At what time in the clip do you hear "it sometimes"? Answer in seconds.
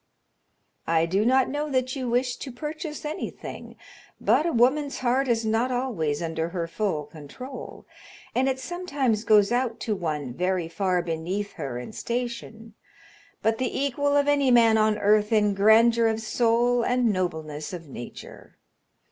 8.49-9.23